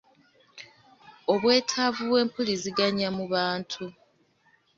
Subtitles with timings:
[1.33, 3.83] Obwetaavu bw’empuliziganya mu bantu